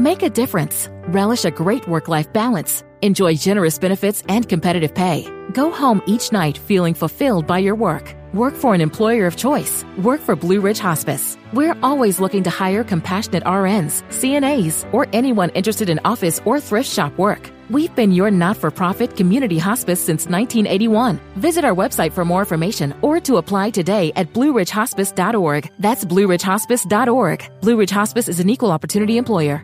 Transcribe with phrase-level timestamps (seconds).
[0.00, 0.88] Make a difference.
[1.08, 2.84] Relish a great work life balance.
[3.02, 5.28] Enjoy generous benefits and competitive pay.
[5.52, 8.14] Go home each night feeling fulfilled by your work.
[8.32, 9.84] Work for an employer of choice.
[10.02, 11.36] Work for Blue Ridge Hospice.
[11.52, 16.88] We're always looking to hire compassionate RNs, CNAs, or anyone interested in office or thrift
[16.88, 17.50] shop work.
[17.68, 21.20] We've been your not for profit community hospice since 1981.
[21.36, 25.68] Visit our website for more information or to apply today at blueridgehospice.org.
[25.78, 27.60] That's blueridgehospice.org.
[27.60, 29.62] Blue Ridge Hospice is an equal opportunity employer.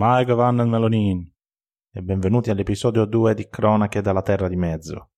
[0.00, 1.28] Mike Van Melonin
[1.90, 5.10] e benvenuti all'episodio 2 di Cronache dalla Terra di Mezzo.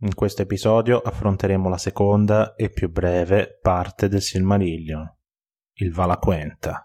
[0.00, 5.08] In questo episodio affronteremo la seconda e più breve parte del Silmarillion,
[5.74, 6.84] il Valaquenta.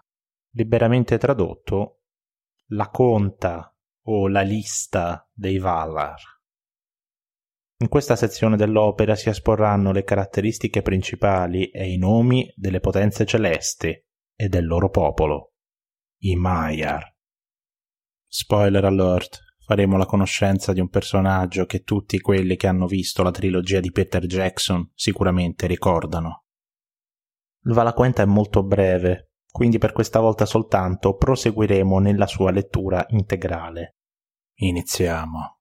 [0.52, 2.02] Liberamente tradotto,
[2.66, 6.20] la conta o la lista dei Valar.
[7.78, 13.88] In questa sezione dell'opera si esporranno le caratteristiche principali e i nomi delle potenze celesti
[14.36, 15.54] e del loro popolo,
[16.18, 17.13] i Maiar.
[18.36, 23.30] Spoiler alert, faremo la conoscenza di un personaggio che tutti quelli che hanno visto la
[23.30, 26.46] trilogia di Peter Jackson sicuramente ricordano.
[27.62, 33.98] Il Valaquenta è molto breve, quindi per questa volta soltanto proseguiremo nella sua lettura integrale.
[34.54, 35.58] Iniziamo.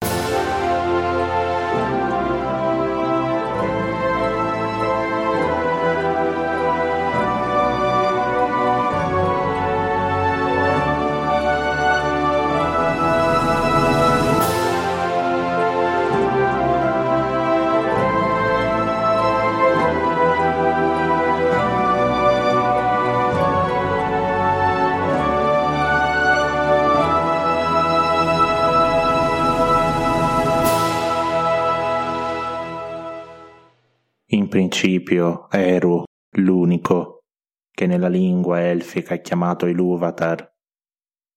[34.54, 36.04] Principio Eru,
[36.38, 37.24] l'unico,
[37.72, 40.48] che nella lingua elfica è chiamato Iluvatar,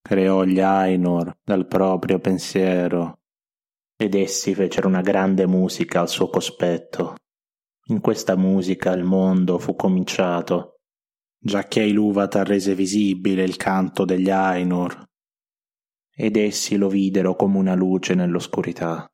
[0.02, 3.20] creò gli Ainur dal proprio pensiero,
[3.96, 7.14] ed essi fecero una grande musica al suo cospetto.
[7.86, 10.80] In questa musica il mondo fu cominciato,
[11.42, 15.06] giacché Iluvatar rese visibile il canto degli Ainur,
[16.14, 19.10] ed essi lo videro come una luce nell'oscurità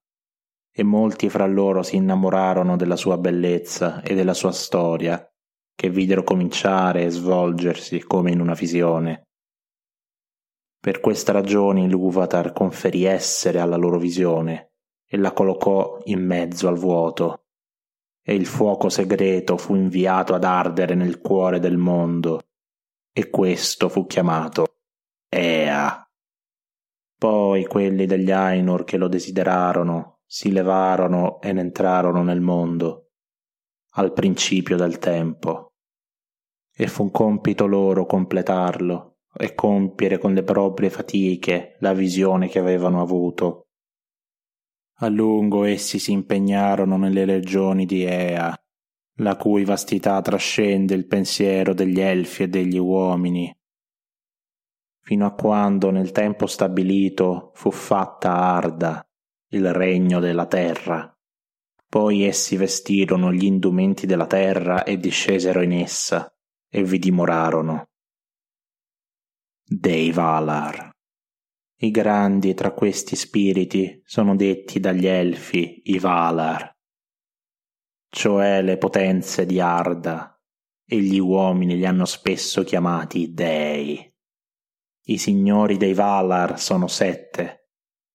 [0.74, 5.24] e molti fra loro si innamorarono della sua bellezza e della sua storia,
[5.74, 9.26] che videro cominciare e svolgersi come in una visione.
[10.80, 14.72] Per questa ragione l'Uvatar conferì essere alla loro visione
[15.06, 17.44] e la collocò in mezzo al vuoto,
[18.24, 22.40] e il fuoco segreto fu inviato ad ardere nel cuore del mondo,
[23.12, 24.78] e questo fu chiamato
[25.28, 26.06] Ea.
[27.18, 33.10] Poi quelli degli Ainur che lo desiderarono si levarono e ne entrarono nel mondo,
[33.96, 35.74] al principio del tempo.
[36.74, 43.02] E fu compito loro completarlo e compiere con le proprie fatiche la visione che avevano
[43.02, 43.66] avuto.
[45.00, 48.58] A lungo essi si impegnarono nelle regioni di Ea,
[49.16, 53.54] la cui vastità trascende il pensiero degli elfi e degli uomini,
[55.02, 59.06] fino a quando nel tempo stabilito fu fatta Arda,
[59.52, 61.14] il regno della terra.
[61.86, 66.34] Poi essi vestirono gli indumenti della terra e discesero in essa,
[66.70, 67.90] e vi dimorarono.
[69.62, 70.90] Dei Valar.
[71.82, 76.74] I grandi tra questi spiriti sono detti dagli Elfi i Valar,
[78.08, 80.40] cioè le potenze di Arda,
[80.86, 84.10] e gli uomini li hanno spesso chiamati dei.
[85.04, 87.61] I signori dei Valar sono sette,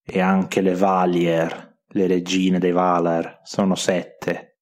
[0.09, 4.59] e anche le Valier, le regine dei Valar, sono sette.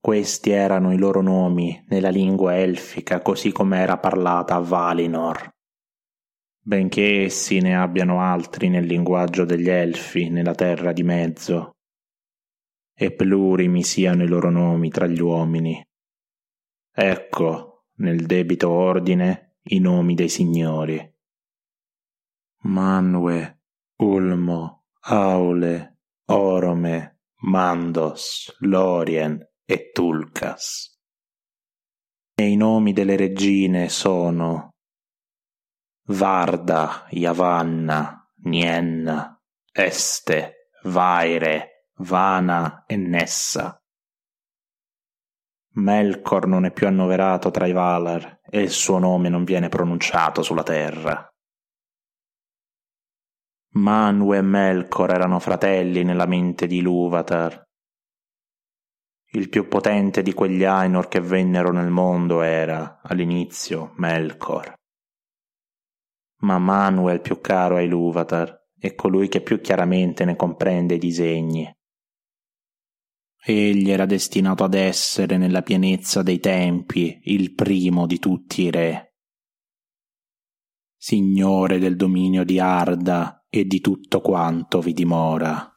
[0.00, 5.50] Questi erano i loro nomi nella lingua elfica così come era parlata a Valinor.
[6.62, 11.72] Benché essi ne abbiano altri nel linguaggio degli elfi nella terra di mezzo,
[12.94, 15.82] e plurimi siano i loro nomi tra gli uomini.
[16.92, 21.12] Ecco, nel debito ordine, i nomi dei signori.
[22.62, 23.59] Manwe,
[24.00, 30.98] Ulmo, Aule, Orome, Mandos, Lorien e Tulcas.
[32.34, 34.76] E i nomi delle regine sono
[36.06, 39.38] Varda, Yavanna, Nienna,
[39.70, 43.82] Este, Vaire, Vana e Nessa.
[45.72, 50.42] Melkor non è più annoverato tra i Valar e il suo nome non viene pronunciato
[50.42, 51.30] sulla terra.
[53.72, 57.62] Manu e Melkor erano fratelli nella mente di Luvatar.
[59.32, 64.74] Il più potente di quegli Ainur che vennero nel mondo era, all'inizio, Melkor.
[66.38, 70.94] Ma Manu è il più caro ai Luvatar e colui che più chiaramente ne comprende
[70.94, 71.72] i disegni.
[73.42, 79.14] Egli era destinato ad essere nella pienezza dei tempi il primo di tutti i re.
[80.96, 85.74] Signore del dominio di Arda e di tutto quanto vi dimora.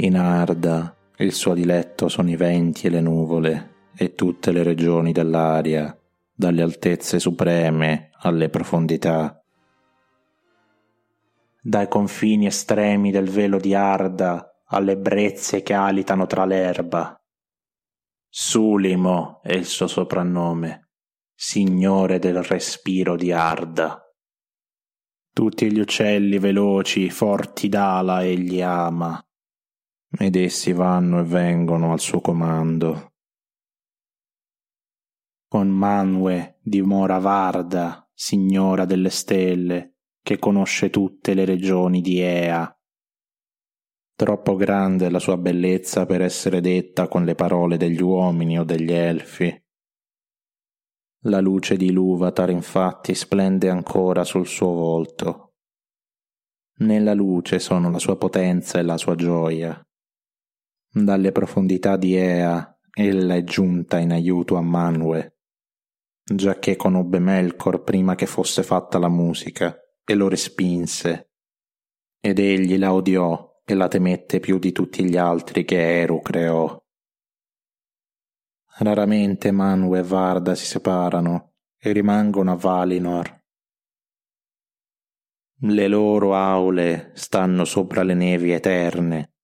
[0.00, 5.12] In Arda il suo diletto sono i venti e le nuvole e tutte le regioni
[5.12, 5.94] dell'aria,
[6.32, 9.42] dalle altezze supreme alle profondità.
[11.60, 17.14] Dai confini estremi del velo di Arda alle brezze che alitano tra l'erba.
[18.28, 20.90] Sulimo è il suo soprannome,
[21.34, 24.02] signore del respiro di Arda.
[25.32, 29.22] Tutti gli uccelli veloci, forti d'ala, egli ama
[30.10, 33.12] ed essi vanno e vengono al suo comando.
[35.46, 42.77] Con Manue dimora Varda, signora delle stelle, che conosce tutte le regioni di Ea.
[44.18, 48.90] Troppo grande la sua bellezza per essere detta con le parole degli uomini o degli
[48.90, 49.64] elfi.
[51.26, 55.52] La luce di Luvatar infatti splende ancora sul suo volto.
[56.78, 59.80] Nella luce sono la sua potenza e la sua gioia.
[60.90, 65.38] Dalle profondità di Ea ella è giunta in aiuto a Manue,
[66.24, 71.30] giacché conobbe Melkor prima che fosse fatta la musica e lo respinse,
[72.20, 76.82] ed egli la odiò e la temette più di tutti gli altri che Eru creò.
[78.78, 83.42] Raramente Manue e Varda si separano e rimangono a Valinor.
[85.60, 89.34] Le loro aule stanno sopra le nevi eterne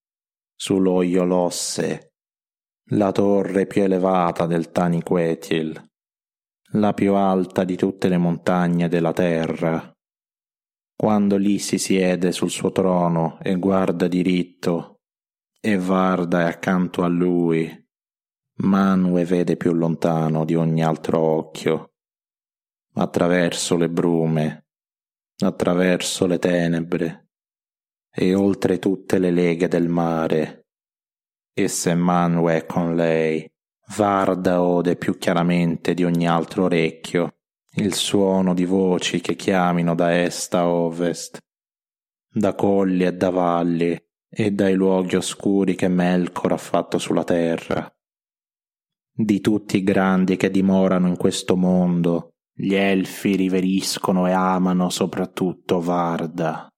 [0.55, 2.15] sull'Oio Losse,
[2.93, 5.91] la torre più elevata del Taniquetil,
[6.73, 9.94] la più alta di tutte le montagne della terra.
[11.05, 15.03] Quando lì si siede sul suo trono e guarda diritto,
[15.61, 17.71] e Varda è accanto a lui,
[18.61, 21.93] Manue vede più lontano di ogni altro occhio,
[22.95, 24.69] attraverso le brume,
[25.43, 27.29] attraverso le tenebre
[28.11, 30.69] e oltre tutte le leghe del mare.
[31.53, 33.47] E se Manue è con lei,
[33.95, 37.33] Varda ode più chiaramente di ogni altro orecchio
[37.76, 41.38] il suono di voci che chiamino da est a ovest,
[42.32, 47.93] da colli e da valli e dai luoghi oscuri che Melkor ha fatto sulla terra.
[49.17, 55.81] Di tutti i grandi che dimorano in questo mondo, gli elfi riveriscono e amano soprattutto
[55.81, 56.69] Varda.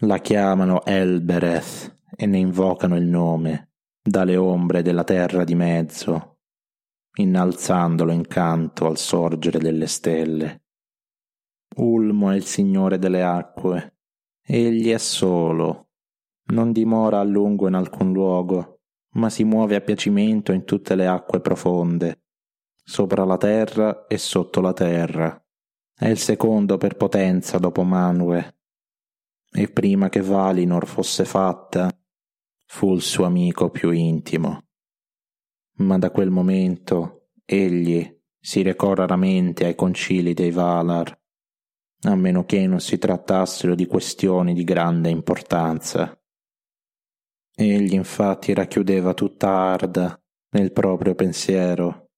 [0.00, 6.31] La chiamano Elbereth e ne invocano il nome dalle ombre della terra di mezzo,
[7.14, 10.64] innalzandolo in canto al sorgere delle stelle.
[11.76, 13.96] Ulmo è il Signore delle acque,
[14.42, 15.90] egli è solo,
[16.52, 18.80] non dimora a lungo in alcun luogo,
[19.14, 22.24] ma si muove a piacimento in tutte le acque profonde,
[22.82, 25.36] sopra la terra e sotto la terra.
[25.94, 28.56] È il secondo per potenza dopo Manue,
[29.50, 31.90] e prima che Valinor fosse fatta,
[32.66, 34.64] fu il suo amico più intimo.
[35.82, 38.08] Ma da quel momento egli
[38.38, 41.18] si recò raramente ai concili dei Valar,
[42.02, 46.16] a meno che non si trattassero di questioni di grande importanza.
[47.54, 50.20] Egli infatti racchiudeva tutta Arda
[50.50, 52.10] nel proprio pensiero,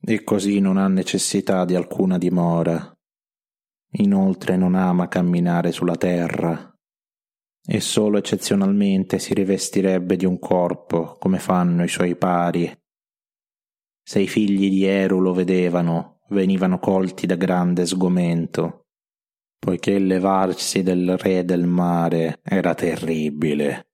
[0.00, 2.96] e così non ha necessità di alcuna dimora.
[3.98, 6.70] Inoltre non ama camminare sulla terra
[7.68, 12.72] e solo eccezionalmente si rivestirebbe di un corpo come fanno i suoi pari.
[14.08, 18.86] Se i figli di Eru lo vedevano, venivano colti da grande sgomento,
[19.58, 23.88] poiché il levarsi del re del mare era terribile,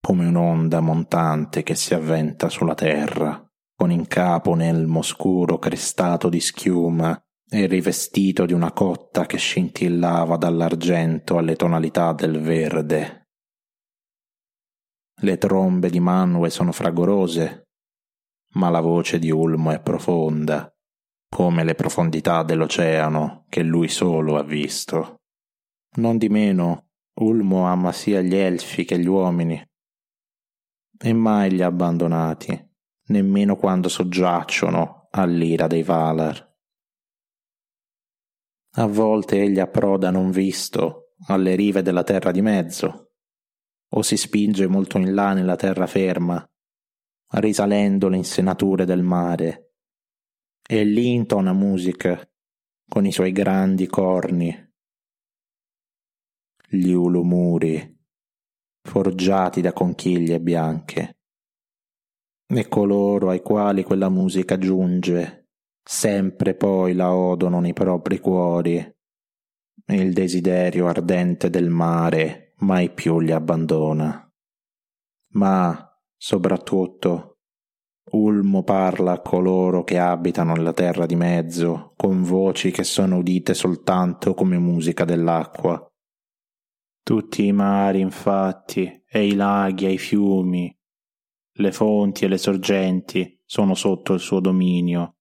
[0.00, 3.40] come un'onda montante che si avventa sulla terra,
[3.76, 7.16] con in capo un elmo scuro crestato di schiuma
[7.48, 13.28] e rivestito di una cotta che scintillava dall'argento alle tonalità del verde.
[15.20, 17.65] Le trombe di Manwë sono fragorose,
[18.56, 20.70] ma la voce di Ulmo è profonda,
[21.28, 25.20] come le profondità dell'oceano che lui solo ha visto.
[25.96, 26.88] Non di meno,
[27.20, 29.62] Ulmo ama sia gli elfi che gli uomini,
[30.98, 32.74] e mai li ha abbandonati,
[33.08, 36.44] nemmeno quando soggiacciono all'ira dei Valar.
[38.78, 43.12] A volte egli approda non visto alle rive della terra di mezzo,
[43.88, 46.46] o si spinge molto in là nella terraferma,
[47.32, 49.74] risalendo le insenature del mare,
[50.66, 52.20] e lì intona musica
[52.88, 54.74] con i suoi grandi corni.
[56.68, 57.98] Gli ulumuri,
[58.82, 61.18] forgiati da conchiglie bianche,
[62.46, 65.48] e coloro ai quali quella musica giunge
[65.82, 73.20] sempre poi la odono nei propri cuori e il desiderio ardente del mare mai più
[73.20, 74.22] li abbandona.
[75.34, 77.38] Ma, soprattutto,
[78.12, 83.52] Ulmo parla a coloro che abitano nella terra di mezzo, con voci che sono udite
[83.52, 85.84] soltanto come musica dell'acqua.
[87.02, 90.72] Tutti i mari, infatti, e i laghi e i fiumi,
[91.58, 95.16] le fonti e le sorgenti sono sotto il suo dominio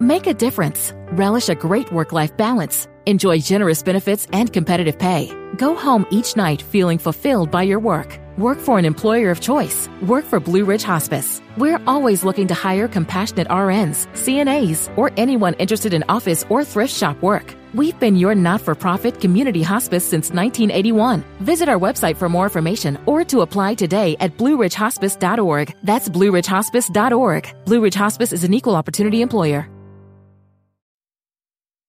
[0.00, 0.94] Make a difference.
[1.12, 2.88] Relish a great work life balance.
[3.04, 5.30] Enjoy generous benefits and competitive pay.
[5.58, 8.18] Go home each night feeling fulfilled by your work.
[8.40, 9.86] Work for an employer of choice.
[10.00, 11.42] Work for Blue Ridge Hospice.
[11.58, 16.94] We're always looking to hire compassionate RNs, CNAs, or anyone interested in office or thrift
[16.94, 17.52] shop work.
[17.74, 21.22] We've been your not for profit community hospice since 1981.
[21.40, 25.74] Visit our website for more information or to apply today at blueridgehospice.org.
[25.84, 27.42] That's blueridgehospice.org.
[27.66, 29.68] Blue Ridge Hospice is an equal opportunity employer.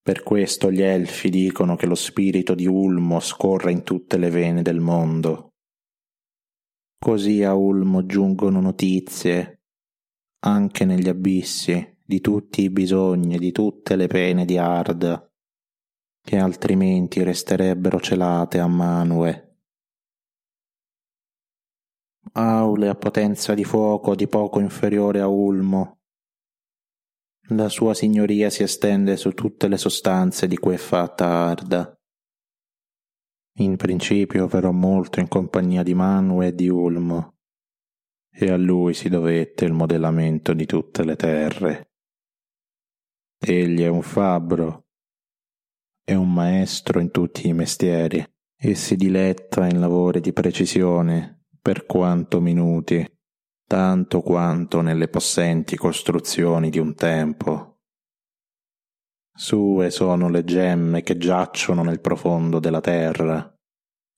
[0.03, 4.63] Per questo gli elfi dicono che lo spirito di Ulmo scorre in tutte le vene
[4.63, 5.50] del mondo.
[7.03, 9.63] Così a Ulmo giungono notizie,
[10.41, 15.27] anche negli abissi, di tutti i bisogni, di tutte le pene di Arda,
[16.22, 19.63] che altrimenti resterebbero celate a Manue.
[22.34, 26.01] Aule a potenza di fuoco di poco inferiore a Ulmo,
[27.55, 32.00] la sua signoria si estende su tutte le sostanze di cui è fatta Arda.
[33.60, 37.36] In principio però molto in compagnia di Manu e di Ulmo,
[38.34, 41.91] e a lui si dovette il modellamento di tutte le terre.
[43.38, 44.86] Egli è un fabbro,
[46.03, 48.24] è un maestro in tutti i mestieri
[48.55, 53.05] e si diletta in lavori di precisione per quanto minuti
[53.72, 57.70] tanto quanto nelle possenti costruzioni di un tempo.
[59.33, 63.53] Sue sono le gemme che giacciono nel profondo della terra,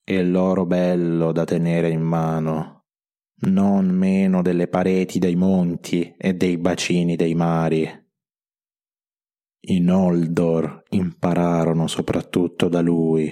[0.04, 2.86] e l'oro bello da tenere in mano,
[3.46, 8.02] non meno delle pareti dei monti e dei bacini dei mari.
[9.66, 13.30] I Noldor impararono soprattutto da lui,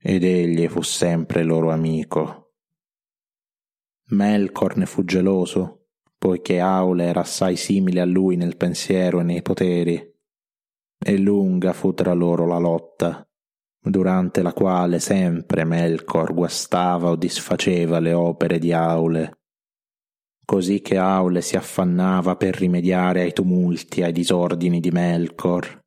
[0.00, 2.54] ed egli fu sempre loro amico.
[4.06, 5.86] Melkor ne fu geloso,
[6.18, 10.11] poiché Aule era assai simile a lui nel pensiero e nei poteri,
[11.02, 13.26] e lunga fu tra loro la lotta,
[13.84, 19.40] durante la quale sempre Melkor guastava o disfaceva le opere di Aule,
[20.44, 25.80] così che Aule si affannava per rimediare ai tumulti e ai disordini di Melkor.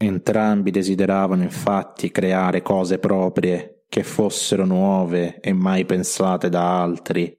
[0.00, 7.36] Entrambi desideravano infatti creare cose proprie che fossero nuove e mai pensate da altri,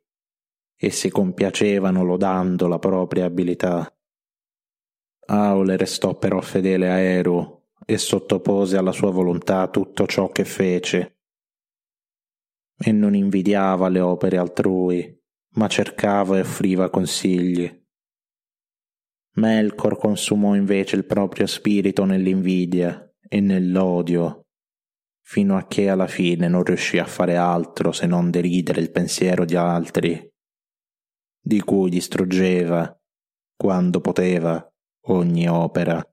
[0.81, 3.89] e si compiacevano lodando la propria abilità.
[5.31, 11.19] Aule restò però fedele a Eru e sottopose alla sua volontà tutto ciò che fece.
[12.75, 15.17] E non invidiava le opere altrui,
[15.55, 17.77] ma cercava e offriva consigli.
[19.35, 24.45] Melkor consumò invece il proprio spirito nell'invidia e nell'odio
[25.29, 29.45] fino a che alla fine non riuscì a fare altro se non deridere il pensiero
[29.45, 30.27] di altri,
[31.39, 32.99] di cui distruggeva,
[33.55, 34.67] quando poteva,
[35.07, 36.03] ogni opera.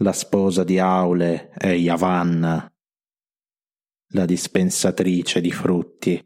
[0.00, 2.70] La sposa di Aule è Yavanna,
[4.10, 6.22] la dispensatrice di frutti.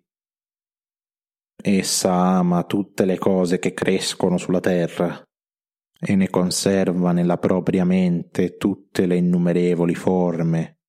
[1.63, 5.23] Essa ama tutte le cose che crescono sulla terra
[6.01, 10.81] e ne conserva nella propria mente tutte le innumerevoli forme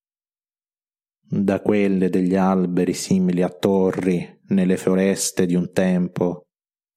[1.33, 6.47] da quelle degli alberi simili a torri nelle foreste di un tempo,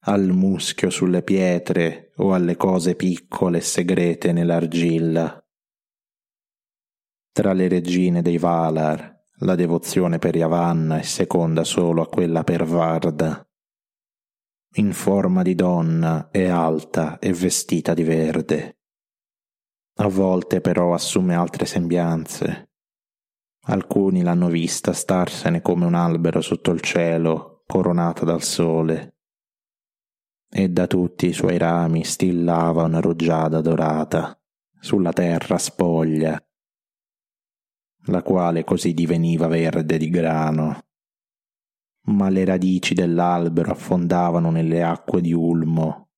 [0.07, 5.43] al muschio sulle pietre o alle cose piccole segrete nell'argilla.
[7.31, 12.65] Tra le regine dei Valar, la devozione per Yavanna è seconda solo a quella per
[12.65, 13.45] Varda.
[14.75, 18.77] In forma di donna è alta e vestita di verde.
[19.95, 22.69] A volte però assume altre sembianze.
[23.67, 29.14] Alcuni l'hanno vista starsene come un albero sotto il cielo, coronata dal sole.
[30.57, 34.39] E da tutti i suoi rami stillava una rugiada dorata
[34.79, 36.41] sulla terra spoglia,
[38.05, 40.79] la quale così diveniva verde di grano.
[42.03, 46.11] Ma le radici dell'albero affondavano nelle acque di Ulmo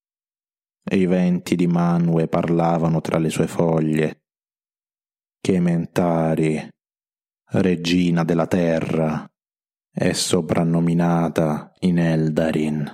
[0.83, 4.21] e i venti di Manue parlavano tra le sue foglie.
[5.41, 6.69] Che Mentari,
[7.53, 9.27] regina della terra,
[9.91, 12.93] è soprannominata in Eldarin,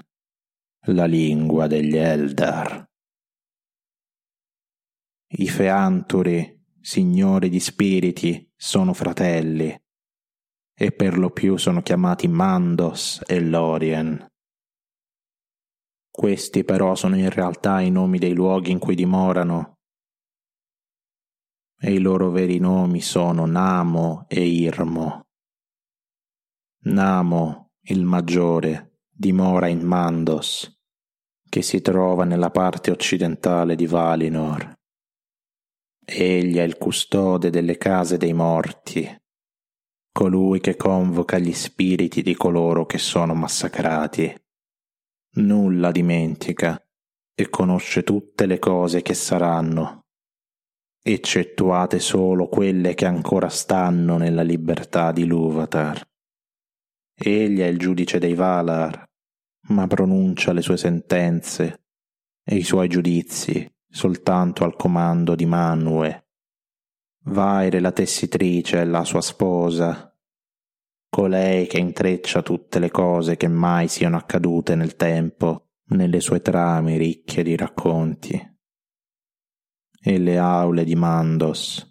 [0.88, 2.86] la lingua degli Eldar.
[5.36, 9.74] I feanturi, signori di spiriti, sono fratelli,
[10.76, 14.28] e per lo più sono chiamati Mandos e Lorien.
[16.12, 19.80] Questi però sono in realtà i nomi dei luoghi in cui dimorano,
[21.80, 25.22] e i loro veri nomi sono Namo e Irmo.
[26.86, 30.73] Namo, il maggiore, dimora in Mandos,
[31.54, 34.74] che si trova nella parte occidentale di Valinor.
[36.04, 39.08] Egli è il custode delle case dei morti,
[40.12, 44.36] colui che convoca gli spiriti di coloro che sono massacrati.
[45.36, 46.84] Nulla dimentica
[47.36, 50.06] e conosce tutte le cose che saranno,
[51.04, 56.04] eccettuate solo quelle che ancora stanno nella libertà di Luvatar.
[57.14, 59.08] Egli è il giudice dei Valar,
[59.70, 61.86] ma pronuncia le sue sentenze
[62.44, 66.28] e i suoi giudizi soltanto al comando di Manue.
[67.26, 70.14] Vaire la tessitrice è la sua sposa,
[71.10, 76.98] colei che intreccia tutte le cose che mai siano accadute nel tempo nelle sue trame
[76.98, 78.52] ricche di racconti.
[80.06, 81.88] E le aule di Mandos,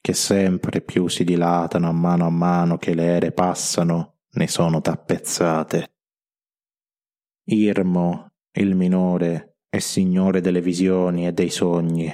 [0.00, 4.80] che sempre più si dilatano a mano a mano che le ere passano, ne sono
[4.80, 5.97] tappezzate.
[7.50, 12.12] Irmo, il minore, è signore delle visioni e dei sogni.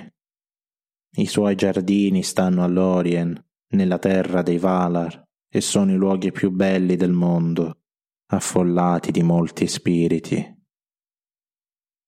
[1.16, 3.36] I suoi giardini stanno all'Orien,
[3.70, 7.80] nella terra dei Valar, e sono i luoghi più belli del mondo,
[8.26, 10.56] affollati di molti spiriti.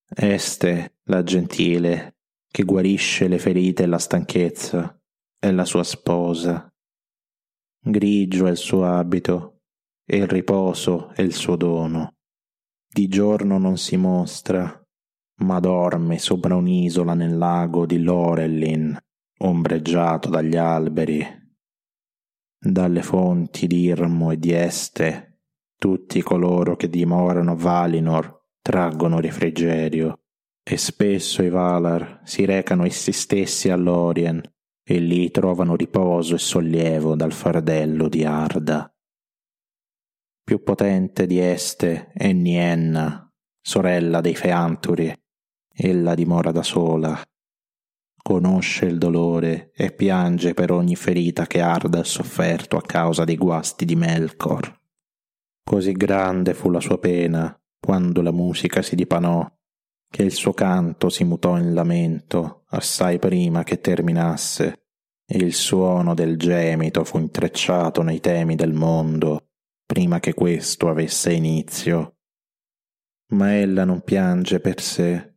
[0.08, 5.00] Este, la gentile, che guarisce le ferite e la stanchezza,
[5.36, 6.72] è la sua sposa.
[7.80, 9.62] Grigio è il suo abito,
[10.04, 12.15] e il riposo è il suo dono.
[12.96, 14.82] Di giorno non si mostra,
[15.42, 18.96] ma dorme sopra un'isola nel lago di Lorellin,
[19.40, 21.22] ombreggiato dagli alberi.
[22.58, 25.40] Dalle fonti di Irmo e di Este,
[25.78, 30.20] tutti coloro che dimorano a Valinor traggono refrigerio,
[30.64, 34.40] e spesso i Valar si recano essi stessi a Lorien
[34.82, 38.90] e lì trovano riposo e sollievo dal fardello di Arda.
[40.46, 43.28] Più potente di Este è Nienna,
[43.60, 45.12] sorella dei Feanturi,
[45.74, 47.20] ella dimora da sola,
[48.22, 53.36] conosce il dolore e piange per ogni ferita che Arda ha sofferto a causa dei
[53.36, 54.72] guasti di Melkor.
[55.64, 59.44] Così grande fu la sua pena quando la musica si dipanò,
[60.08, 64.84] che il suo canto si mutò in lamento assai prima che terminasse,
[65.26, 69.45] e il suono del gemito fu intrecciato nei temi del mondo
[69.86, 72.16] prima che questo avesse inizio.
[73.28, 75.34] Ma ella non piange per sé,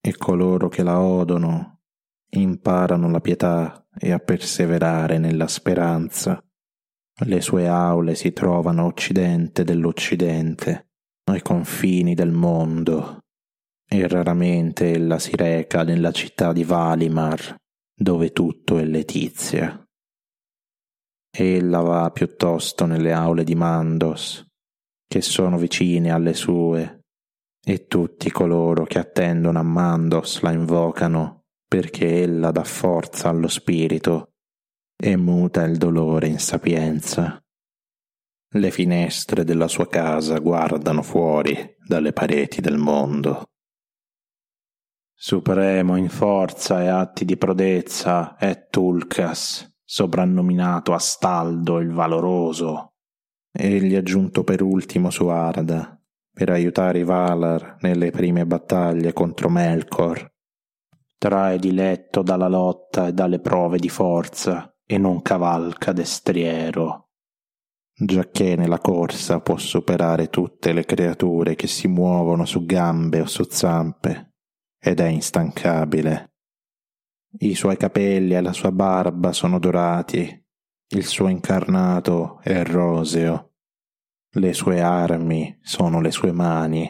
[0.00, 1.80] e coloro che la odono
[2.30, 6.42] imparano la pietà e a perseverare nella speranza.
[7.18, 10.90] Le sue aule si trovano a occidente dell'Occidente,
[11.24, 13.20] ai confini del mondo,
[13.88, 17.56] e raramente ella si reca nella città di Valimar,
[17.94, 19.85] dove tutto è letizia.
[21.38, 24.42] Ella va piuttosto nelle aule di Mandos,
[25.06, 27.00] che sono vicine alle sue,
[27.62, 34.30] e tutti coloro che attendono a Mandos la invocano perché ella dà forza allo spirito
[34.96, 37.38] e muta il dolore in sapienza.
[38.54, 43.44] Le finestre della sua casa guardano fuori dalle pareti del mondo.
[45.12, 52.94] Supremo in forza e atti di prodezza è Tulcas, soprannominato Astaldo il valoroso.
[53.50, 55.98] Egli ha giunto per ultimo su Arda,
[56.30, 60.30] per aiutare i Valar nelle prime battaglie contro Melkor.
[61.16, 67.04] Trae diletto dalla lotta e dalle prove di forza e non cavalca destriero.
[67.98, 73.44] giacché nella corsa può superare tutte le creature che si muovono su gambe o su
[73.48, 74.34] zampe,
[74.78, 76.34] ed è instancabile.
[77.38, 80.44] I suoi capelli e la sua barba sono dorati,
[80.88, 83.54] il suo incarnato è roseo,
[84.36, 86.88] le sue armi sono le sue mani.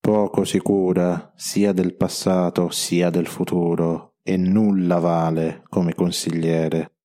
[0.00, 6.96] Poco si cura sia del passato sia del futuro e nulla vale come consigliere,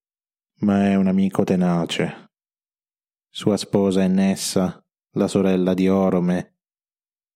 [0.62, 2.32] ma è un amico tenace.
[3.30, 6.58] Sua sposa è Nessa, la sorella di Orome,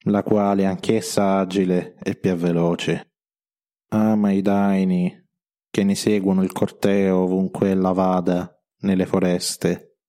[0.06, 3.13] la quale anch'essa agile e più veloce.
[3.96, 5.28] Ama i daini
[5.70, 10.00] che ne seguono il corteo ovunque ella vada nelle foreste,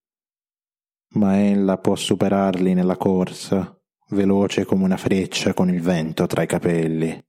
[1.17, 6.47] ma ella può superarli nella corsa, veloce come una freccia con il vento tra i
[6.47, 7.23] capelli.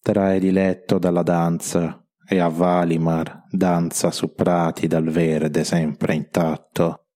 [0.00, 7.06] Trae diletto dalla danza e a Valimar danza su prati dal verde sempre intatto.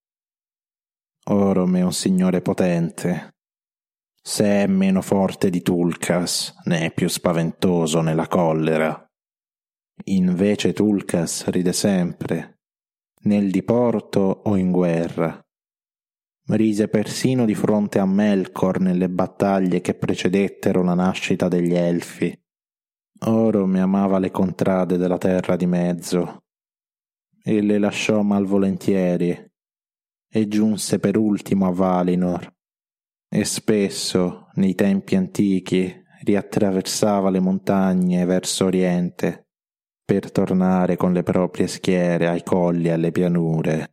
[1.24, 3.37] Orome è un signore potente.
[4.28, 9.10] Se è meno forte di Tulkas, ne è più spaventoso nella collera.
[10.04, 12.58] Invece Tulkas ride sempre
[13.22, 15.40] nel diporto o in guerra.
[16.48, 22.38] Rise persino di fronte a Melkor nelle battaglie che precedettero la nascita degli Elfi.
[23.20, 26.42] Oro mi amava le contrade della terra di mezzo
[27.42, 29.52] e le lasciò malvolentieri
[30.30, 32.56] e giunse per ultimo a Valinor
[33.28, 39.46] e spesso nei tempi antichi riattraversava le montagne verso oriente
[40.04, 43.90] per tornare con le proprie schiere ai colli e alle pianure.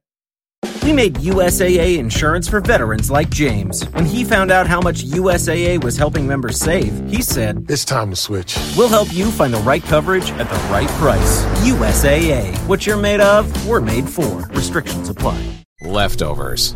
[0.83, 3.83] We made USAA insurance for veterans like James.
[3.93, 8.11] When he found out how much USAA was helping members save, he said, It's time
[8.11, 8.55] to switch.
[8.77, 11.43] We'll help you find the right coverage at the right price.
[11.65, 12.55] USAA.
[12.67, 14.47] What you're made of, we're made for.
[14.53, 15.41] Restrictions apply.
[15.81, 16.75] Leftovers.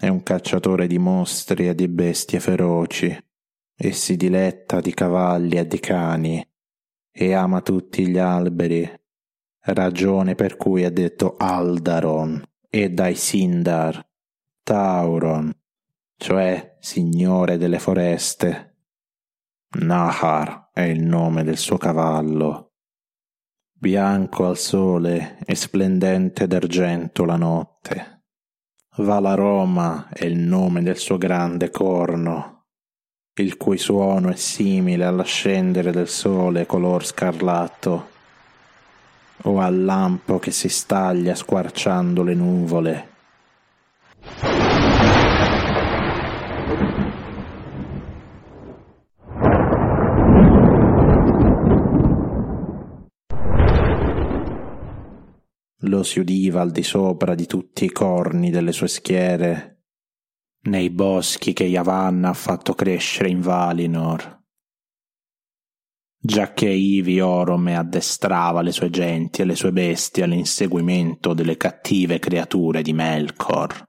[0.00, 3.14] È un cacciatore di mostri e di bestie feroci
[3.76, 6.42] e si diletta di cavalli e di cani
[7.12, 8.90] e ama tutti gli alberi
[9.64, 14.02] ragione per cui ha detto Aldaron e dai Sindar,
[14.62, 15.52] Tauron,
[16.16, 18.78] cioè Signore delle foreste.
[19.80, 22.72] Nahar è il nome del suo cavallo.
[23.70, 28.19] Bianco al sole e splendente d'argento la notte.
[28.96, 32.64] Valaroma è il nome del suo grande corno,
[33.38, 38.08] il cui suono è simile all'ascendere del sole color scarlatto
[39.42, 43.09] o al lampo che si staglia squarciando le nuvole.
[56.02, 59.84] Si udiva al di sopra di tutti i corni delle sue schiere,
[60.62, 64.40] nei boschi che Yavanna ha fatto crescere in Valinor
[66.22, 72.82] giacché ivi Orome addestrava le sue genti e le sue bestie all'inseguimento delle cattive creature
[72.82, 73.84] di Melkor.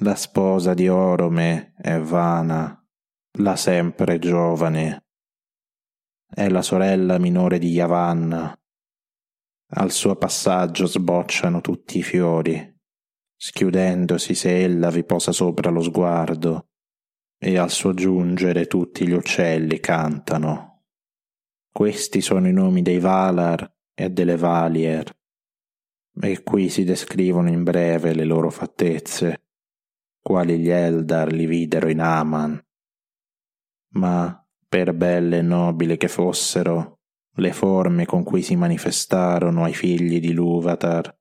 [0.00, 2.82] La sposa di Orome è Vana,
[3.38, 5.04] la sempre giovane.
[6.26, 8.54] È la sorella minore di Yavanna.
[9.68, 12.74] Al suo passaggio sbocciano tutti i fiori,
[13.36, 16.68] schiudendosi se ella vi posa sopra lo sguardo
[17.36, 20.84] e al suo giungere tutti gli uccelli cantano.
[21.70, 25.12] Questi sono i nomi dei Valar e delle Valier,
[26.18, 29.42] e qui si descrivono in breve le loro fattezze,
[30.22, 32.64] quali gli Eldar li videro in Aman.
[33.94, 36.95] Ma, per belle e nobili che fossero,
[37.36, 41.14] le forme con cui si manifestarono ai figli di Luvatar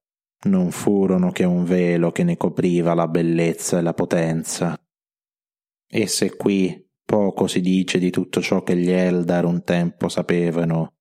[0.46, 4.80] non furono che un velo che ne copriva la bellezza e la potenza
[5.88, 10.96] e se qui poco si dice di tutto ciò che gli Eldar un tempo sapevano,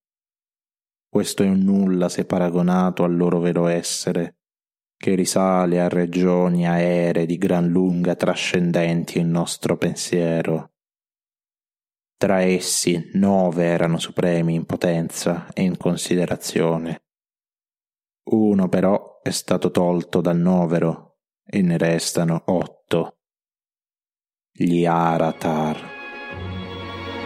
[1.09, 4.37] questo è un nulla se paragonato al loro vero essere,
[4.97, 10.74] che risale a regioni aeree di gran lunga trascendenti il nostro pensiero.
[12.25, 17.03] Tra essi nove erano supremi in potenza e in considerazione.
[18.31, 23.19] Uno però è stato tolto dal novero e ne restano otto.
[24.51, 25.77] Gli Aratar,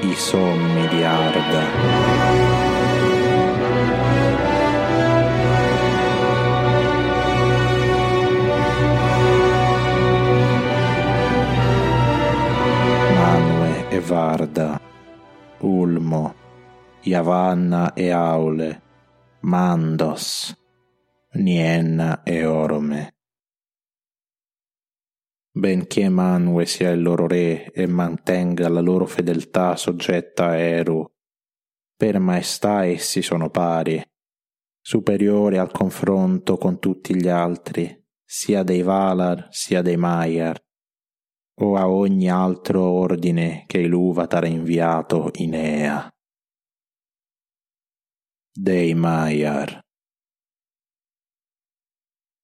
[0.01, 2.27] i sommi di Arda.
[14.01, 14.88] Varda,
[15.61, 16.35] Ulmo,
[17.03, 18.83] Yavanna e Aule,
[19.41, 20.57] Mandos,
[21.33, 23.17] Nienna e Orome.
[25.51, 31.05] Benché Manue sia il loro re e mantenga la loro fedeltà soggetta a Eru,
[31.97, 34.01] per maestà essi sono pari,
[34.81, 40.63] superiori al confronto con tutti gli altri, sia dei Valar sia dei Maiar,
[41.61, 46.09] o a ogni altro ordine che l'Uvatar ha inviato in Ea.
[48.53, 49.81] Dei Maiar.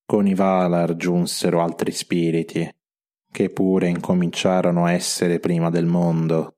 [0.07, 2.69] Con i Valar giunsero altri spiriti,
[3.31, 6.57] che pure incominciarono a essere prima del mondo,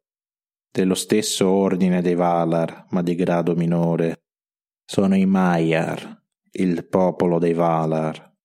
[0.70, 4.24] dello stesso ordine dei Valar, ma di grado minore.
[4.84, 8.35] Sono i Maiar, il popolo dei Valar,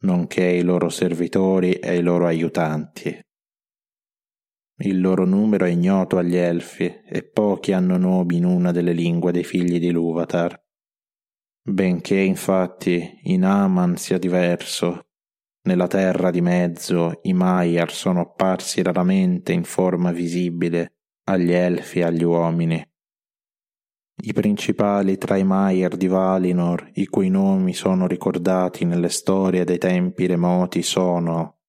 [0.00, 3.18] nonché i loro servitori e i loro aiutanti.
[4.80, 9.32] Il loro numero è ignoto agli elfi e pochi hanno nomi in una delle lingue
[9.32, 10.56] dei figli di Luvatar.
[11.68, 15.08] Benché infatti in Aman sia diverso,
[15.62, 22.04] nella terra di mezzo i Maiar sono apparsi raramente in forma visibile agli elfi e
[22.04, 22.87] agli uomini.
[24.20, 29.78] I principali tra i Maier di Valinor, i cui nomi sono ricordati nelle storie dei
[29.78, 31.60] tempi remoti, sono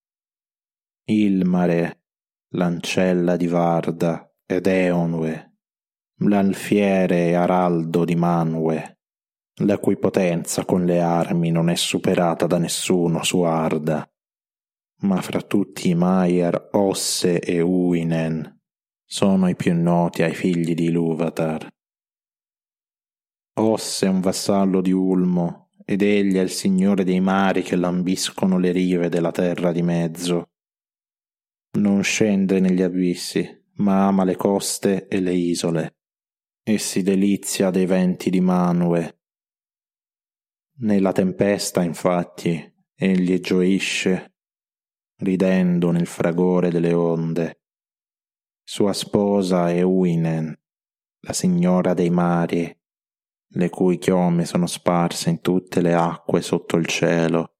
[1.05, 2.05] Ilmare,
[2.53, 5.57] l'ancella di Varda, ed Eonwe,
[6.21, 8.99] l'alfiere e araldo di Manwe,
[9.61, 14.09] la cui potenza con le armi non è superata da nessuno su Arda.
[15.01, 18.59] Ma fra tutti i Maier Osse e Uinen
[19.05, 21.69] sono i più noti ai figli di Iluvatar.
[23.59, 28.57] Osse è un vassallo di Ulmo, ed egli è il signore dei mari che lambiscono
[28.57, 30.51] le rive della terra di mezzo.
[31.77, 35.97] Non scende negli abissi, ma ama le coste e le isole,
[36.63, 39.19] e si delizia dei venti di Manue.
[40.77, 44.35] Nella tempesta, infatti, egli gioisce,
[45.17, 47.61] ridendo nel fragore delle onde.
[48.63, 50.57] Sua sposa è Uinen,
[51.21, 52.78] la signora dei mari,
[53.53, 57.55] le cui chiome sono sparse in tutte le acque sotto il cielo.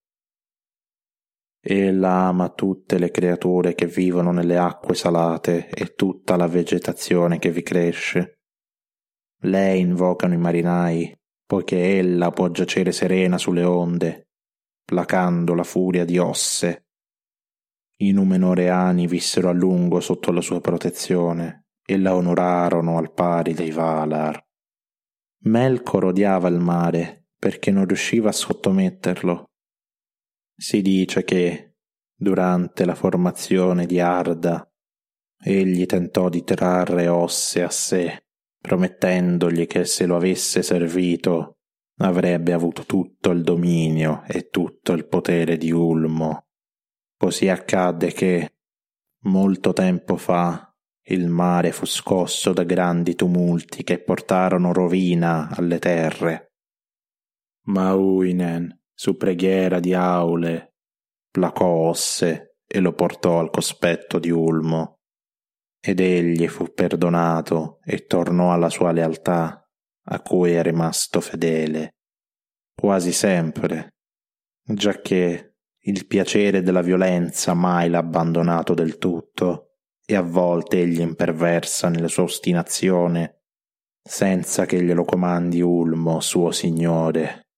[1.61, 7.51] Ella ama tutte le creature che vivono nelle acque salate e tutta la vegetazione che
[7.51, 8.39] vi cresce.
[9.41, 11.13] Lei invocano i marinai,
[11.45, 14.29] poiché ella può giacere serena sulle onde,
[14.85, 16.85] placando la furia di Osse.
[18.01, 23.71] I Numenoreani vissero a lungo sotto la sua protezione e la onorarono al pari dei
[23.71, 24.48] Valar.
[25.41, 29.45] Melkor odiava il mare perché non riusciva a sottometterlo.
[30.55, 31.75] Si dice che,
[32.13, 34.69] durante la formazione di Arda,
[35.41, 38.25] egli tentò di trarre Osse a sé,
[38.59, 41.59] promettendogli che se lo avesse servito
[42.01, 46.47] avrebbe avuto tutto il dominio e tutto il potere di Ulmo.
[47.17, 48.55] Così accadde che,
[49.23, 50.68] molto tempo fa,
[51.09, 56.53] il mare fu scosso da grandi tumulti che portarono rovina alle terre.
[57.67, 60.75] Ma Uinen, su preghiera di Aule,
[61.31, 64.99] placò Osse e lo portò al cospetto di Ulmo.
[65.81, 69.67] Ed egli fu perdonato e tornò alla sua lealtà,
[70.11, 71.95] a cui è rimasto fedele,
[72.75, 73.95] quasi sempre,
[74.63, 79.68] giacché il piacere della violenza mai l'ha abbandonato del tutto
[80.09, 83.43] e a volte egli imperversa nella sua ostinazione,
[84.01, 87.49] senza che glielo comandi Ulmo, suo signore.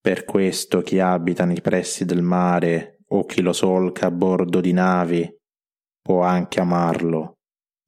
[0.00, 4.72] Per questo chi abita nei pressi del mare o chi lo solca a bordo di
[4.72, 5.28] navi
[6.00, 7.38] può anche amarlo,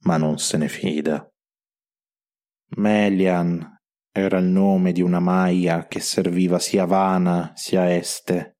[0.03, 1.25] ma non se ne fida.
[2.75, 3.73] Melian
[4.11, 8.57] era il nome di una maia che serviva sia Vana sia Este.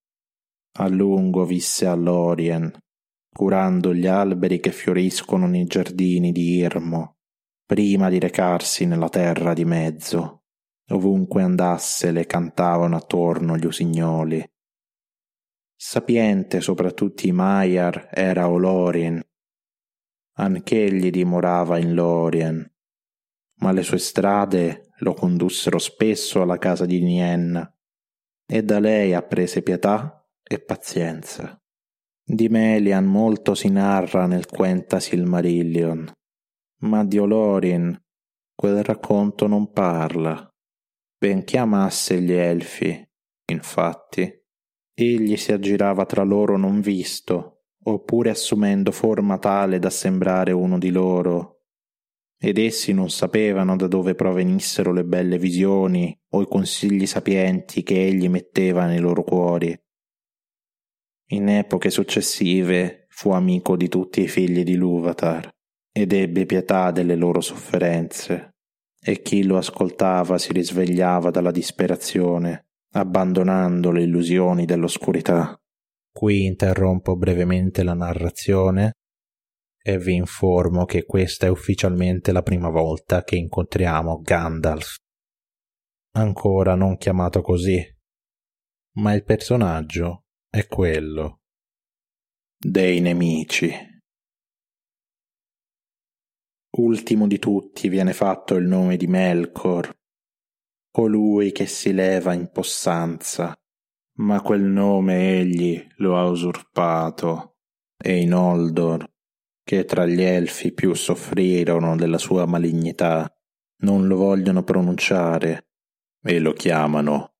[0.77, 2.71] A lungo visse a Lorien,
[3.37, 7.17] curando gli alberi che fioriscono nei giardini di Irmo,
[7.67, 10.45] prima di recarsi nella terra di mezzo.
[10.89, 14.43] Ovunque andasse le cantavano attorno gli usignoli.
[15.75, 19.23] Sapiente sopra tutti i Maiar era Olorin.
[20.37, 22.67] Anch'egli dimorava in Lorien,
[23.59, 27.71] ma le sue strade lo condussero spesso alla casa di Nienna,
[28.47, 31.61] e da lei apprese pietà e pazienza.
[32.29, 36.11] Di Melian molto si narra nel Quenta Silmarillion,
[36.81, 37.97] ma di Olorin
[38.53, 40.45] quel racconto non parla.
[41.17, 43.01] Benché amasse gli elfi,
[43.49, 44.29] infatti,
[44.93, 50.89] egli si aggirava tra loro non visto, oppure assumendo forma tale da sembrare uno di
[50.89, 51.61] loro,
[52.37, 58.05] ed essi non sapevano da dove provenissero le belle visioni o i consigli sapienti che
[58.05, 59.73] egli metteva nei loro cuori.
[61.31, 65.49] In epoche successive fu amico di tutti i figli di Luvatar
[65.91, 68.55] ed ebbe pietà delle loro sofferenze,
[69.01, 75.59] e chi lo ascoltava si risvegliava dalla disperazione, abbandonando le illusioni dell'oscurità.
[76.11, 78.93] Qui interrompo brevemente la narrazione
[79.81, 84.95] e vi informo che questa è ufficialmente la prima volta che incontriamo Gandalf.
[86.15, 87.83] Ancora non chiamato così,
[88.95, 91.41] ma il personaggio è quello
[92.57, 93.71] dei nemici.
[96.77, 99.95] Ultimo di tutti viene fatto il nome di Melkor,
[100.89, 103.55] colui che si leva in possanza,
[104.19, 107.57] ma quel nome egli lo ha usurpato,
[107.97, 109.05] e in Oldor,
[109.63, 113.31] che tra gli elfi più soffrirono della sua malignità,
[113.81, 115.69] non lo vogliono pronunciare
[116.21, 117.35] e lo chiamano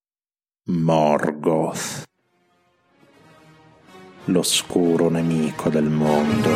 [0.65, 2.05] Morgoth
[4.27, 6.49] l'oscuro nemico del mondo.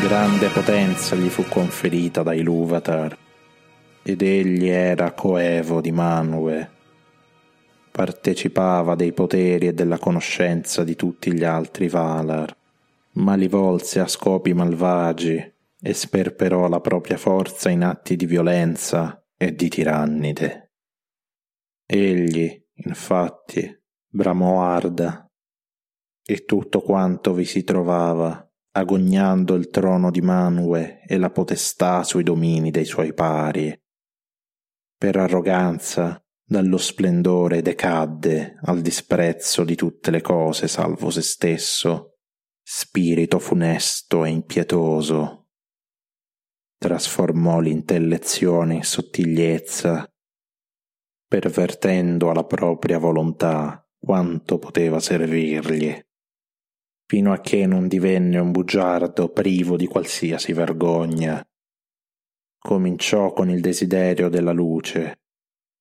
[0.00, 3.16] Grande potenza gli fu conferita dai Luvatar,
[4.02, 6.70] ed egli era coevo di Manue.
[7.90, 12.54] Partecipava dei poteri e della conoscenza di tutti gli altri Valar
[13.14, 19.22] ma li volse a scopi malvagi e sperperò la propria forza in atti di violenza
[19.36, 20.72] e di tirannide.
[21.86, 23.70] Egli, infatti,
[24.08, 25.30] bramò arda,
[26.26, 32.22] e tutto quanto vi si trovava, agognando il trono di Manue e la potestà sui
[32.22, 33.78] domini dei suoi pari.
[34.96, 42.13] Per arroganza, dallo splendore decadde al disprezzo di tutte le cose salvo se stesso
[42.66, 45.48] spirito funesto e impietoso.
[46.78, 50.10] Trasformò l'intellezione in sottigliezza,
[51.28, 55.94] pervertendo alla propria volontà quanto poteva servirgli,
[57.06, 61.46] fino a che non divenne un bugiardo privo di qualsiasi vergogna.
[62.58, 65.20] Cominciò con il desiderio della luce,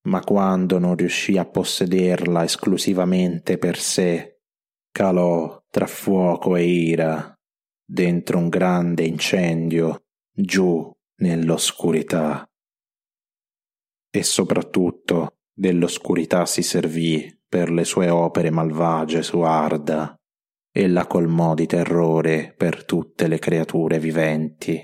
[0.10, 4.33] ma quando non riuscì a possederla esclusivamente per sé,
[4.94, 7.34] calò tra fuoco e ira,
[7.84, 12.48] dentro un grande incendio, giù nell'oscurità.
[14.16, 20.16] E soprattutto dell'oscurità si servì per le sue opere malvagie su Arda
[20.72, 24.84] e la colmò di terrore per tutte le creature viventi.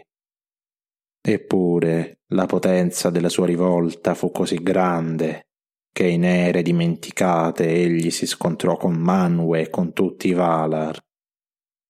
[1.22, 5.49] Eppure la potenza della sua rivolta fu così grande
[5.92, 11.00] che in ere dimenticate egli si scontrò con Manwe e con tutti i Valar,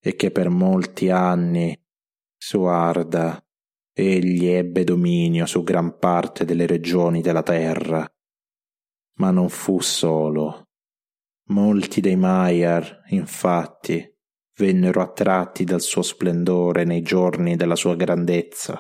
[0.02, 1.78] e che per molti anni
[2.38, 3.44] su Arda
[3.94, 8.10] egli ebbe dominio su gran parte delle regioni della terra.
[9.18, 10.70] Ma non fu solo.
[11.50, 14.10] Molti dei Maiar, infatti,
[14.58, 18.80] vennero attratti dal suo splendore nei giorni della sua grandezza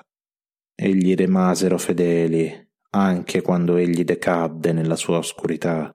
[0.75, 5.91] e gli rimasero fedeli anche quando egli decadde nella sua oscurità,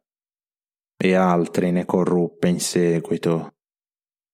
[0.96, 3.56] e altri ne corruppe in seguito,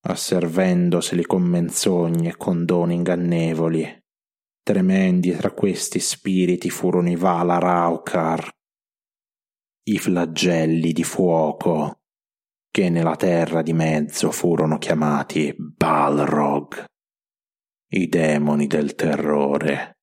[0.06, 3.98] asservendoseli con menzogne e con doni ingannevoli.
[4.62, 8.48] Tremendi tra questi spiriti furono i Valar Aukar,
[9.88, 12.00] i flagelli di fuoco,
[12.70, 16.84] che nella terra di mezzo furono chiamati Balrog,
[17.92, 19.99] i demoni del terrore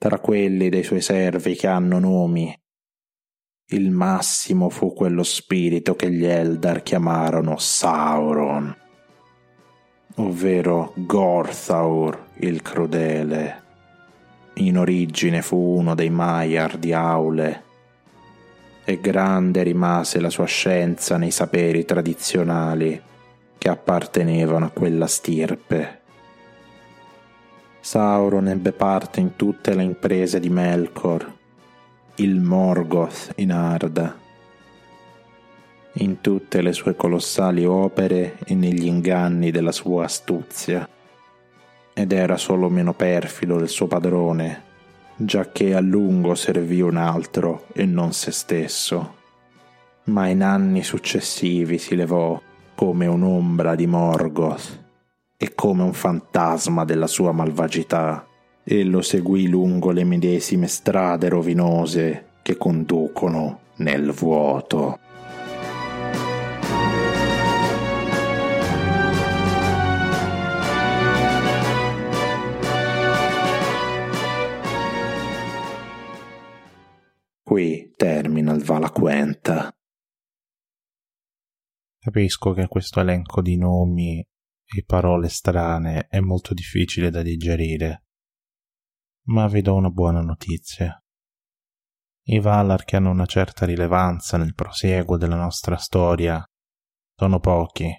[0.00, 2.58] tra quelli dei suoi servi che hanno nomi.
[3.72, 8.74] Il massimo fu quello spirito che gli Eldar chiamarono Sauron,
[10.14, 13.62] ovvero Gorthaur il crudele.
[14.54, 17.64] In origine fu uno dei Maiar di Aule
[18.86, 22.98] e grande rimase la sua scienza nei saperi tradizionali
[23.58, 25.99] che appartenevano a quella stirpe.
[27.82, 31.32] Sauron ebbe parte in tutte le imprese di Melkor,
[32.16, 34.18] il Morgoth in Arda.
[35.94, 40.88] in tutte le sue colossali opere e negli inganni della sua astuzia.
[41.92, 44.62] Ed era solo meno perfido del suo padrone,
[45.16, 49.14] giacché a lungo servì un altro e non se stesso.
[50.04, 52.40] Ma in anni successivi si levò
[52.74, 54.88] come un'ombra di Morgoth
[55.42, 58.26] e come un fantasma della sua malvagità
[58.62, 64.98] e lo seguì lungo le medesime strade rovinose che conducono nel vuoto.
[77.42, 79.74] Qui termina il Valaquenta.
[81.98, 84.22] Capisco che questo elenco di nomi
[84.76, 88.04] e parole strane è molto difficile da digerire,
[89.28, 91.02] ma vi do una buona notizia.
[92.22, 96.44] I Valar che hanno una certa rilevanza nel prosieguo della nostra storia
[97.16, 97.90] sono pochi.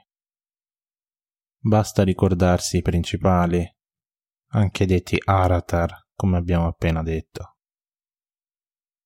[1.59, 3.63] Basta ricordarsi i principali,
[4.53, 7.57] anche detti Aratar, come abbiamo appena detto.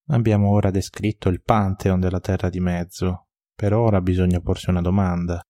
[0.08, 5.42] Abbiamo ora descritto il Pantheon della Terra di Mezzo, per ora bisogna porsi una domanda.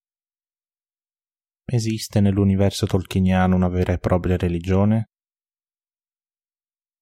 [1.69, 5.11] Esiste nell'universo tolkieniano una vera e propria religione?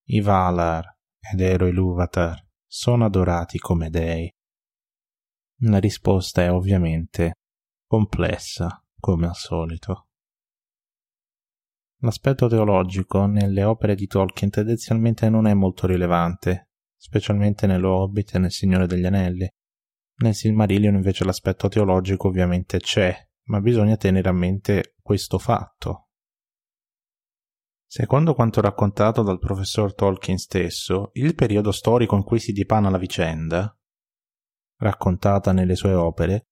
[0.06, 0.90] I Valar
[1.20, 4.32] ed Ero Ilúvatar sono adorati come dei?
[5.64, 7.34] La risposta è ovviamente
[7.86, 10.08] complessa, come al solito.
[11.98, 18.38] L'aspetto teologico nelle opere di Tolkien tendenzialmente non è molto rilevante, specialmente nello Hobbit e
[18.38, 19.46] nel Signore degli Anelli.
[20.22, 26.08] Nel Silmarillion invece l'aspetto teologico ovviamente c'è, ma bisogna tenere a mente questo fatto.
[27.86, 32.98] Secondo quanto raccontato dal professor Tolkien stesso, il periodo storico in cui si dipana la
[32.98, 33.76] vicenda,
[34.78, 36.48] raccontata nelle sue opere,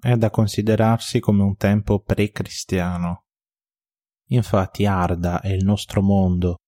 [0.00, 3.26] è da considerarsi come un tempo pre-cristiano.
[4.28, 6.58] Infatti Arda e il nostro mondo,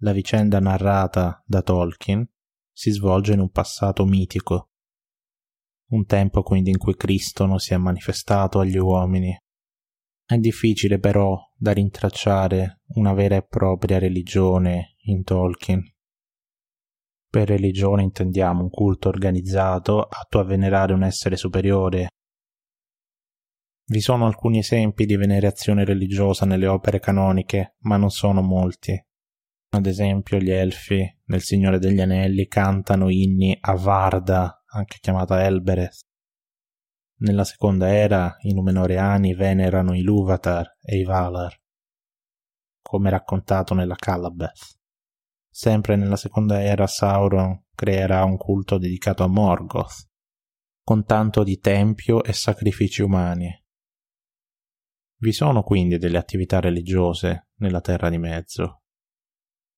[0.00, 2.28] la vicenda narrata da Tolkien,
[2.72, 4.72] si svolge in un passato mitico,
[5.88, 9.36] un tempo quindi in cui Cristo non si è manifestato agli uomini.
[10.24, 15.82] È difficile però da rintracciare una vera e propria religione in Tolkien.
[17.28, 22.08] Per religione intendiamo un culto organizzato atto a venerare un essere superiore.
[23.88, 29.00] Vi sono alcuni esempi di venerazione religiosa nelle opere canoniche, ma non sono molti.
[29.76, 36.00] Ad esempio, gli elfi nel Signore degli Anelli cantano inni a Varda, anche chiamata Elbereth.
[37.18, 41.54] Nella seconda era i Numenoreani venerano i Luvatar e i Valar,
[42.82, 44.78] come raccontato nella Calabeth.
[45.48, 50.08] Sempre nella seconda era Sauron creerà un culto dedicato a Morgoth,
[50.82, 53.50] con tanto di tempio e sacrifici umani.
[55.18, 58.82] Vi sono quindi delle attività religiose nella Terra di Mezzo,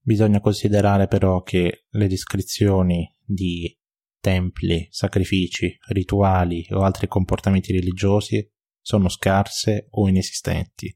[0.09, 3.78] Bisogna considerare però che le descrizioni di
[4.21, 8.47] templi, sacrifici, rituali o altri comportamenti religiosi
[8.81, 10.95] sono scarse o inesistenti.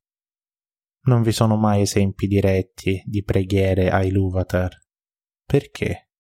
[1.05, 4.71] Non vi sono mai esempi diretti di preghiere ai Luvatar.
[5.45, 6.11] Perché?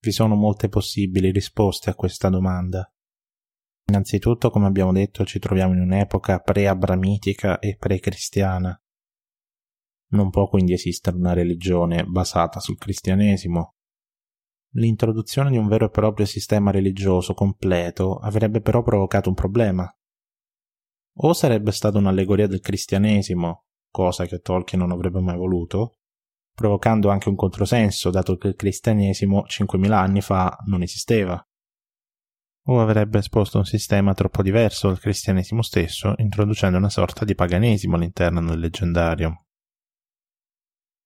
[0.00, 2.86] Vi sono molte possibili risposte a questa domanda.
[3.86, 8.78] Innanzitutto, come abbiamo detto, ci troviamo in un'epoca pre-abramitica e pre-cristiana,
[10.14, 13.73] non può quindi esistere una religione basata sul cristianesimo.
[14.76, 19.88] L'introduzione di un vero e proprio sistema religioso completo avrebbe però provocato un problema.
[21.18, 25.98] O sarebbe stata un'allegoria del cristianesimo, cosa che Tolkien non avrebbe mai voluto,
[26.52, 31.40] provocando anche un controsenso, dato che il cristianesimo 5.000 anni fa non esisteva.
[32.66, 37.94] O avrebbe esposto un sistema troppo diverso dal cristianesimo stesso, introducendo una sorta di paganesimo
[37.94, 39.46] all'interno del leggendario.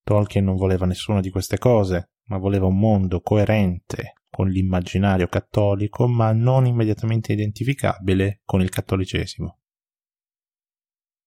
[0.04, 6.06] Tolkien non voleva nessuna di queste cose, ma voleva un mondo coerente con l'immaginario cattolico,
[6.06, 9.58] ma non immediatamente identificabile con il cattolicesimo.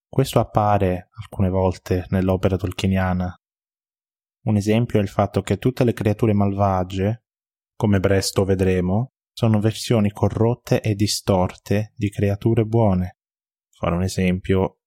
[0.07, 3.33] Questo appare alcune volte nell'opera tolkieniana.
[4.43, 7.25] Un esempio è il fatto che tutte le creature malvagie,
[7.75, 13.17] come presto vedremo, sono versioni corrotte e distorte di creature buone.
[13.69, 14.79] Fare un esempio,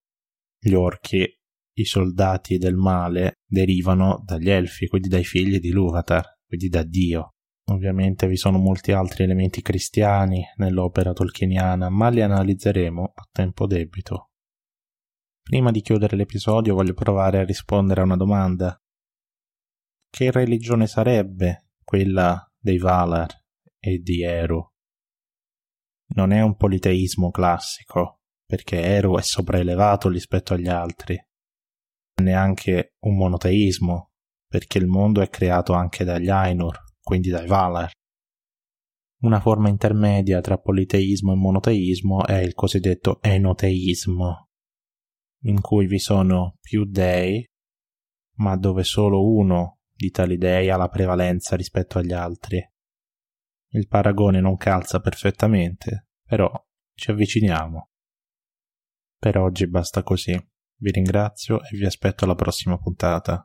[0.58, 1.26] gli orchi
[1.74, 7.34] i soldati del male derivano dagli elfi, quindi dai figli di Luvatar, quindi da Dio.
[7.70, 14.30] Ovviamente vi sono molti altri elementi cristiani nell'opera tolkieniana, ma li analizzeremo a tempo debito.
[15.42, 18.78] Prima di chiudere l'episodio voglio provare a rispondere a una domanda.
[20.10, 23.30] Che religione sarebbe quella dei Valar
[23.78, 24.66] e di Eru?
[26.14, 31.18] Non è un politeismo classico, perché Eru è sopraelevato rispetto agli altri.
[32.22, 34.12] Neanche un monoteismo,
[34.46, 37.90] perché il mondo è creato anche dagli Ainur, quindi dai Valar.
[39.22, 44.48] Una forma intermedia tra politeismo e monoteismo è il cosiddetto enoteismo,
[45.44, 47.44] in cui vi sono più dei,
[48.36, 52.62] ma dove solo uno di tali dei ha la prevalenza rispetto agli altri.
[53.68, 56.50] Il paragone non calza perfettamente, però
[56.94, 57.88] ci avviciniamo.
[59.18, 60.38] Per oggi basta così.
[60.84, 63.42] Vi ringrazio e vi aspetto alla prossima puntata.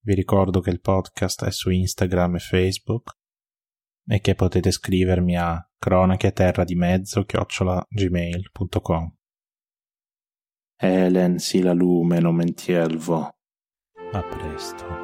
[0.00, 3.16] Vi ricordo che il podcast è su Instagram e Facebook
[4.04, 9.14] e che potete scrivermi a cronache terra di mezzo chiocciolagmail.com.
[10.76, 13.36] Elen si la lume non mentielvo.
[14.10, 15.03] A presto.